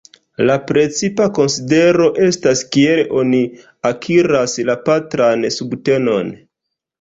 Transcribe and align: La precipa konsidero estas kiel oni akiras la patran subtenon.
La 0.49 0.53
precipa 0.69 1.25
konsidero 1.39 2.07
estas 2.27 2.63
kiel 2.77 3.03
oni 3.19 3.43
akiras 3.91 4.57
la 4.71 4.77
patran 4.89 5.47
subtenon. 5.59 6.35